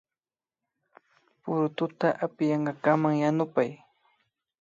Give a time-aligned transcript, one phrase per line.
[1.41, 3.69] Purututa apiyankakaman yanupay